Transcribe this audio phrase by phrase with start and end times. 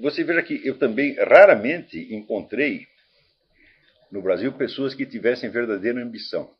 [0.00, 2.86] você veja que eu também raramente encontrei
[4.10, 6.50] no Brasil pessoas que tivessem verdadeira ambição.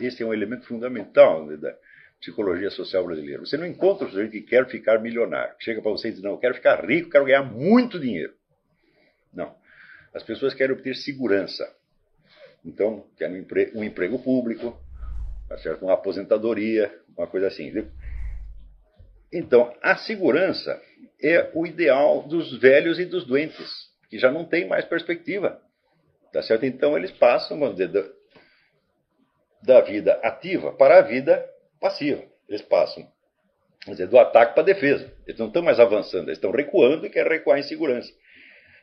[0.00, 1.76] Esse é um elemento fundamental da
[2.20, 3.40] psicologia social brasileira.
[3.40, 5.54] Você não encontra um sujeito que quer ficar milionário.
[5.58, 8.32] Chega para você e diz: Não, eu quero ficar rico, quero ganhar muito dinheiro.
[9.32, 9.54] Não.
[10.14, 11.68] As pessoas querem obter segurança.
[12.64, 14.78] Então, querem um emprego, público,
[15.48, 17.72] tá uma aposentadoria, uma coisa assim.
[19.32, 20.80] Então, a segurança
[21.22, 25.60] é o ideal dos velhos e dos doentes, que já não tem mais perspectiva.
[26.32, 26.64] Tá certo?
[26.64, 28.04] Então, eles passam, vamos dizer, da,
[29.62, 31.44] da vida ativa para a vida
[31.80, 32.22] passiva.
[32.48, 33.06] Eles passam
[33.84, 35.12] vamos dizer, do ataque para a defesa.
[35.26, 38.12] Eles não estão mais avançando, eles estão recuando e querem recuar em segurança.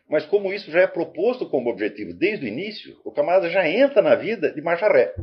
[0.09, 4.01] Mas como isso já é proposto como objetivo desde o início, o camarada já entra
[4.01, 5.13] na vida de marcha ré.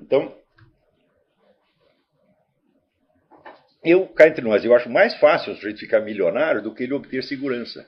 [0.00, 0.34] Então,
[3.84, 6.94] eu, cá entre nós, eu acho mais fácil o sujeito ficar milionário do que ele
[6.94, 7.86] obter segurança.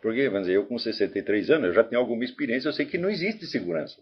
[0.00, 2.96] Porque, vamos dizer, eu com 63 anos, eu já tenho alguma experiência, eu sei que
[2.96, 4.00] não existe segurança.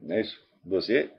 [0.00, 0.40] Não é isso?
[0.64, 1.10] Você,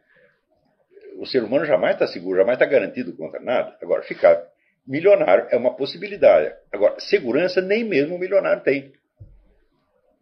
[1.18, 3.78] o ser humano jamais está seguro, jamais está garantido contra nada.
[3.82, 4.42] Agora, ficar
[4.86, 6.56] milionário é uma possibilidade.
[6.72, 8.94] Agora, segurança nem mesmo o milionário tem.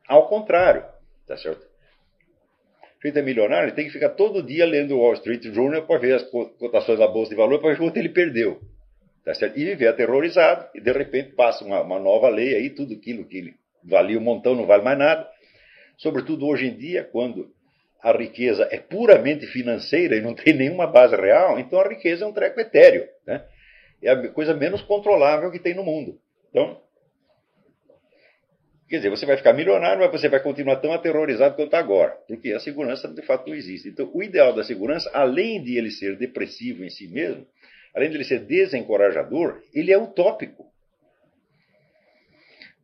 [0.08, 0.86] Ao contrário,
[1.28, 1.66] tá certo?
[2.98, 5.84] O sujeito é milionário, ele tem que ficar todo dia lendo o Wall Street Journal
[5.84, 8.60] para ver as cotações da bolsa de valor, para ver quanto ele perdeu.
[9.24, 9.58] Tá certo?
[9.58, 13.54] E viver aterrorizado, e de repente passa uma, uma nova lei aí, tudo aquilo que
[13.84, 15.28] valia um montão não vale mais nada.
[15.98, 17.52] Sobretudo hoje em dia, quando
[18.02, 22.28] a riqueza é puramente financeira e não tem nenhuma base real, então a riqueza é
[22.28, 23.08] um treco etéreo.
[23.26, 23.44] Né?
[24.02, 26.20] é a coisa menos controlável que tem no mundo.
[26.50, 26.80] Então,
[28.88, 32.52] quer dizer, você vai ficar milionário, mas você vai continuar tão aterrorizado quanto agora, porque
[32.52, 33.90] a segurança de fato não existe.
[33.90, 37.46] Então, o ideal da segurança, além de ele ser depressivo em si mesmo,
[37.96, 40.66] além de ele ser desencorajador, ele é utópico.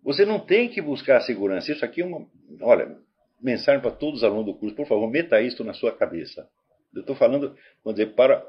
[0.03, 1.71] Você não tem que buscar a segurança.
[1.71, 2.25] Isso aqui é uma.
[2.61, 2.97] Olha,
[3.41, 6.47] mensagem para todos os alunos do curso, por favor, meta isso na sua cabeça.
[6.93, 8.43] Eu estou falando, vamos dizer, para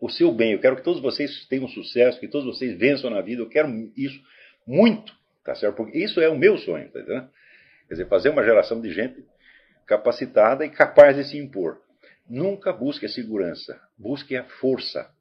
[0.00, 0.52] o seu bem.
[0.52, 3.42] Eu quero que todos vocês tenham sucesso, que todos vocês vençam na vida.
[3.42, 4.20] Eu quero isso
[4.66, 5.14] muito,
[5.44, 5.76] tá certo?
[5.76, 7.30] Porque isso é o meu sonho, tá entendendo?
[7.86, 9.24] Quer dizer, fazer uma geração de gente
[9.86, 11.80] capacitada e capaz de se impor.
[12.28, 15.12] Nunca busque a segurança, busque a força.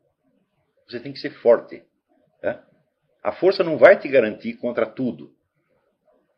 [0.87, 1.83] Você tem que ser forte.
[2.41, 2.65] Tá?
[3.21, 5.33] A força não vai te garantir contra tudo.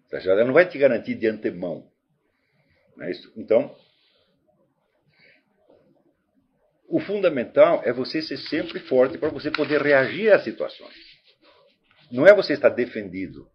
[0.09, 1.88] Tá Ela não vai te garantir de antemão.
[3.00, 3.75] É então,
[6.88, 10.96] o fundamental é você ser sempre forte para você poder reagir às situações.
[12.12, 13.50] Não é você estar defendido.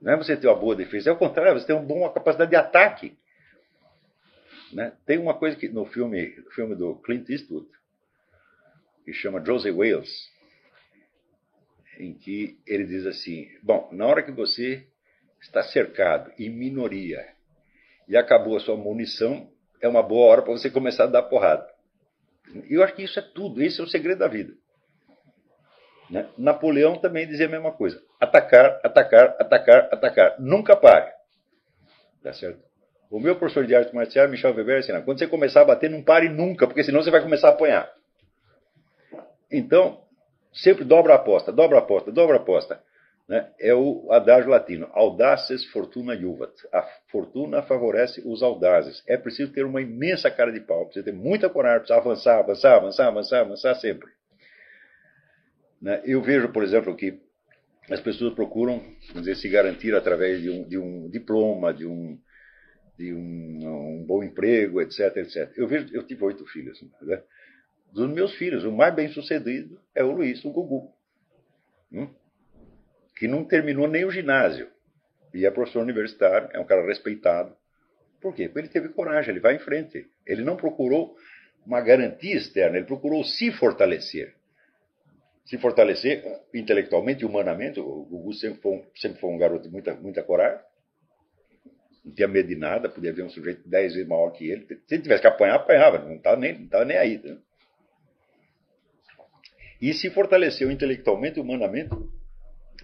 [0.00, 1.10] Não é você ter uma boa defesa.
[1.10, 3.18] É o contrário, você tem uma boa capacidade de ataque.
[4.72, 4.92] Né?
[5.04, 7.68] Tem uma coisa que no filme, filme do Clint Eastwood,
[9.04, 10.30] que chama Joseph Wales,
[11.98, 14.86] em que ele diz assim: Bom, na hora que você
[15.40, 17.26] está cercado em minoria
[18.08, 19.50] e acabou a sua munição,
[19.80, 21.66] é uma boa hora para você começar a dar porrada.
[22.68, 24.54] Eu acho que isso é tudo, esse é o segredo da vida.
[26.08, 26.28] Né?
[26.36, 30.36] Napoleão também dizia a mesma coisa: atacar, atacar, atacar, atacar.
[30.38, 31.10] Nunca pare.
[32.22, 32.60] Tá certo?
[33.10, 36.02] O meu professor de arte marcial, Michel Weber, assim, quando você começar a bater, não
[36.02, 37.90] pare nunca, porque senão você vai começar a apanhar.
[39.50, 40.04] Então,
[40.52, 42.80] sempre dobra a aposta, dobra a aposta, dobra a aposta
[43.30, 46.52] né, é o adágio latino, audaces fortuna juvat.
[46.72, 46.82] A
[47.12, 49.04] fortuna favorece os audazes.
[49.06, 52.76] É preciso ter uma imensa cara de pau, precisa ter muita coragem, precisa avançar, avançar,
[52.78, 54.10] avançar, avançar, avançar sempre.
[55.80, 57.20] Né, eu vejo, por exemplo, que
[57.90, 58.82] as pessoas procuram
[59.14, 62.18] dizer, se garantir através de um, de um diploma, de um,
[62.96, 65.52] de um, um, bom emprego, etc, etc.
[65.56, 66.80] Eu vejo, eu tive oito filhos.
[67.02, 67.22] Né?
[67.92, 70.92] Dos meus filhos, o mais bem sucedido é o Luiz, o Gugu.
[71.92, 72.08] Hum?
[73.20, 74.66] que não terminou nem o ginásio.
[75.34, 77.54] E é professor universitário, é um cara respeitado.
[78.18, 78.46] Por quê?
[78.46, 80.06] Porque ele teve coragem, ele vai em frente.
[80.26, 81.14] Ele não procurou
[81.66, 84.34] uma garantia externa, ele procurou se fortalecer.
[85.44, 86.22] Se fortalecer
[86.54, 87.80] intelectualmente e humanamente.
[87.80, 90.64] O Gugu sempre foi um, sempre foi um garoto de muita, muita coragem.
[92.04, 94.66] Não tinha medo de nada, podia ver um sujeito dez vezes maior que ele.
[94.66, 97.18] Se ele tivesse que apanhar, apanhava, não estava nem, não tava nem aí.
[97.22, 97.38] Né?
[99.80, 101.90] E se fortaleceu intelectualmente e humanamente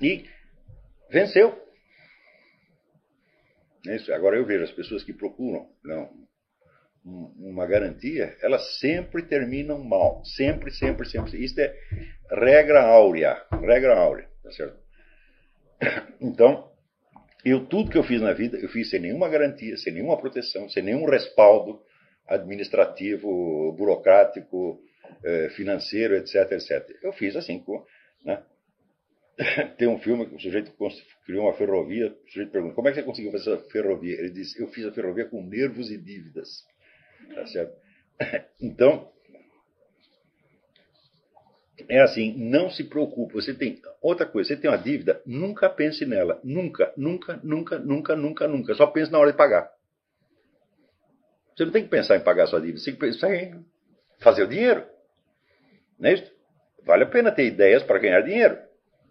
[0.00, 0.25] e
[1.11, 1.62] venceu.
[3.87, 4.12] É isso.
[4.12, 6.11] Agora eu vejo as pessoas que procuram não,
[7.05, 10.25] uma garantia, elas sempre terminam mal.
[10.25, 11.43] Sempre, sempre, sempre.
[11.43, 11.75] Isso é
[12.31, 13.43] regra áurea.
[13.61, 14.28] Regra áurea.
[14.43, 14.78] Tá certo?
[16.20, 16.70] Então,
[17.44, 20.69] eu tudo que eu fiz na vida, eu fiz sem nenhuma garantia, sem nenhuma proteção,
[20.69, 21.81] sem nenhum respaldo
[22.26, 24.81] administrativo, burocrático,
[25.25, 26.99] eh, financeiro, etc, etc.
[27.02, 27.64] Eu fiz assim,
[28.25, 28.43] né?
[29.76, 30.73] Tem um filme que o sujeito
[31.25, 34.19] criou uma ferrovia, o sujeito pergunta, como é que você conseguiu fazer essa ferrovia?
[34.19, 36.64] Ele disse, eu fiz a ferrovia com nervos e dívidas.
[37.34, 37.76] Tá certo?
[38.61, 39.12] Então,
[41.88, 43.34] é assim, não se preocupe.
[43.34, 46.40] Você tem outra coisa, você tem uma dívida, nunca pense nela.
[46.43, 48.75] Nunca, nunca, nunca, nunca, nunca, nunca.
[48.75, 49.70] Só pense na hora de pagar.
[51.55, 53.64] Você não tem que pensar em pagar sua dívida, você tem que pensar em
[54.19, 54.87] fazer o dinheiro.
[55.99, 56.31] Não é isso?
[56.84, 58.58] Vale a pena ter ideias para ganhar dinheiro.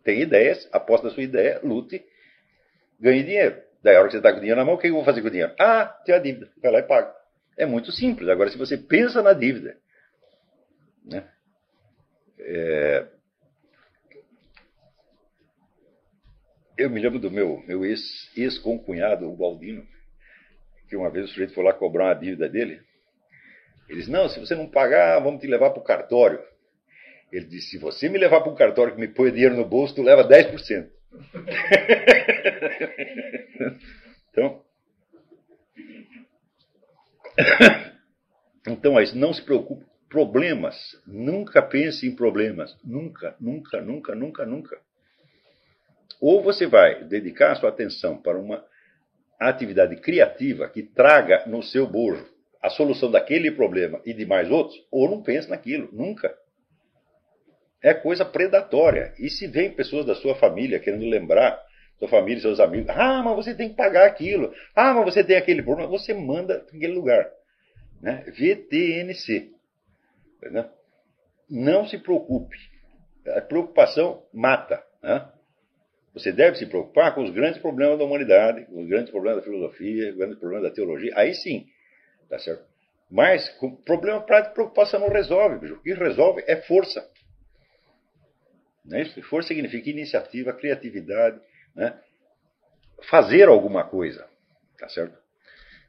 [0.04, 2.04] Tem ideias, aposta a sua ideia, lute,
[3.00, 3.60] ganhe dinheiro.
[3.84, 5.04] Daí a hora que você está com o dinheiro na mão, o que eu vou
[5.04, 5.54] fazer com o dinheiro?
[5.60, 7.14] Ah, tem a dívida, vai lá e paga.
[7.58, 8.30] É muito simples.
[8.30, 9.78] Agora, se você pensa na dívida,
[11.04, 11.28] né?
[12.46, 13.08] É...
[16.78, 19.86] Eu me lembro do meu, meu ex-concunhado, ex o Baldino,
[20.88, 22.82] que uma vez o sujeito foi lá cobrar uma dívida dele.
[23.88, 26.40] Ele disse: Não, se você não pagar, vamos te levar para o cartório.
[27.32, 29.96] Ele disse: Se você me levar para o cartório que me põe dinheiro no bolso,
[29.96, 30.90] tu leva 10%.
[34.30, 34.62] então,
[38.68, 39.86] então, mas não se preocupe.
[40.10, 40.76] Problemas.
[41.06, 42.78] Nunca pense em problemas.
[42.84, 44.80] Nunca, nunca, nunca, nunca, nunca.
[46.22, 48.64] Ou você vai dedicar a sua atenção para uma
[49.40, 52.26] atividade criativa que traga no seu bojo
[52.62, 56.36] a solução daquele problema e de mais outros, ou não pense naquilo, nunca.
[57.80, 59.14] É coisa predatória.
[59.20, 61.62] E se vem pessoas da sua família querendo lembrar,
[62.00, 65.38] sua família, seus amigos, ah, mas você tem que pagar aquilo, ah, mas você tem
[65.38, 67.30] aquele problema, você manda para aquele lugar.
[68.02, 68.24] Né?
[68.36, 69.52] VTNC.
[70.42, 70.70] Né?
[71.50, 72.58] Não se preocupe.
[73.28, 74.84] A preocupação mata.
[75.02, 75.32] Né?
[76.14, 79.44] Você deve se preocupar com os grandes problemas da humanidade, com os grandes problemas da
[79.44, 81.12] filosofia, os grandes problemas da teologia.
[81.16, 81.68] Aí sim,
[82.30, 82.64] tá certo?
[83.10, 85.76] Mas com problema prático, preocupação não resolve, bicho.
[85.76, 87.08] O que resolve é força.
[88.84, 89.22] Não é isso?
[89.24, 91.40] Força significa iniciativa, criatividade,
[91.76, 92.00] né?
[93.10, 94.28] fazer alguma coisa,
[94.78, 95.18] tá certo?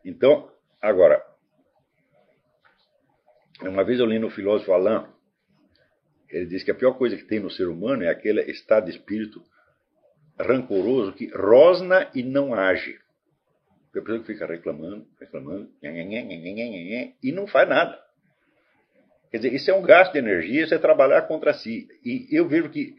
[0.04, 0.50] Então,
[0.80, 1.22] agora,
[3.62, 5.06] uma vez eu li no filósofo Alain,
[6.28, 8.90] ele diz que a pior coisa que tem no ser humano é aquele estado de
[8.92, 9.42] espírito
[10.38, 12.98] rancoroso que rosna e não age.
[13.90, 15.70] A pessoa que fica reclamando, reclamando,
[17.22, 17.98] e não faz nada.
[19.30, 21.88] Quer dizer, isso é um gasto de energia, isso é trabalhar contra si.
[22.04, 22.94] E eu vejo que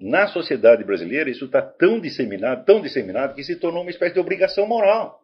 [0.00, 4.20] na sociedade brasileira isso está tão disseminado, tão disseminado, que se tornou uma espécie de
[4.20, 5.20] obrigação moral.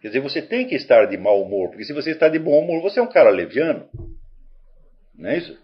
[0.00, 2.58] Quer dizer, você tem que estar de mau humor, porque se você está de bom
[2.58, 3.88] humor, você é um cara leviano.
[5.14, 5.58] Não é isso?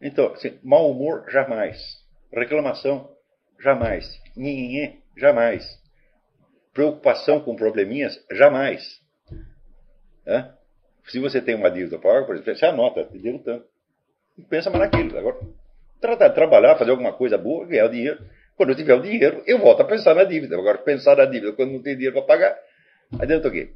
[0.00, 1.78] Então, assim, mau humor, jamais.
[2.32, 3.14] Reclamação,
[3.64, 4.20] Jamais.
[4.36, 5.64] Nhenhenhê, jamais.
[6.72, 8.82] Preocupação com probleminhas, jamais.
[10.26, 10.50] É?
[11.06, 13.64] Se você tem uma dívida para por exemplo, você anota, te tanto.
[14.48, 15.16] Pensa mais naquilo.
[15.18, 15.38] Agora,
[16.00, 18.18] tratar de trabalhar, fazer alguma coisa boa, ganhar o dinheiro.
[18.56, 20.56] Quando eu tiver o dinheiro, eu volto a pensar na dívida.
[20.56, 22.58] Agora, pensar na dívida quando não tem dinheiro para pagar,
[23.20, 23.70] adianta o quê?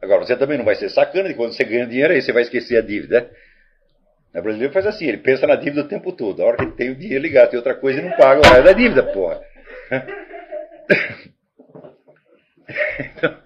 [0.00, 2.42] Agora, você também não vai ser sacana de quando você ganha dinheiro, aí você vai
[2.42, 3.30] esquecer a dívida.
[4.34, 6.42] O brasileiro faz assim, ele pensa na dívida o tempo todo.
[6.42, 8.44] A hora que ele tem o dinheiro ligado, tem outra coisa e não paga o
[8.44, 9.40] resto da dívida, porra.
[12.98, 13.38] Então,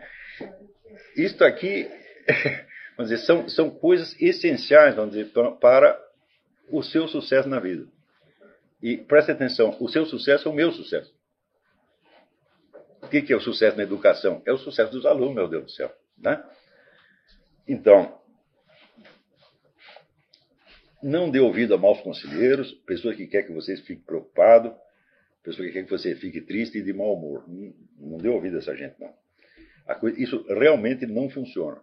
[1.16, 1.88] isto aqui,
[2.96, 5.30] vamos dizer, são, são coisas essenciais, vamos dizer,
[5.60, 5.98] para
[6.70, 7.86] o seu sucesso na vida.
[8.82, 11.12] E preste atenção, o seu sucesso é o meu sucesso.
[13.18, 14.40] O que é o sucesso na educação?
[14.46, 15.92] É o sucesso dos alunos, meu Deus do céu.
[16.16, 16.40] Né?
[17.66, 18.20] Então,
[21.02, 24.72] não dê ouvido a maus conselheiros, pessoas que querem que você fique preocupado,
[25.42, 27.48] pessoas que querem que você fique triste e de mau humor.
[27.48, 29.12] Não, não dê ouvido a essa gente, não.
[29.98, 31.82] Coisa, isso realmente não funciona.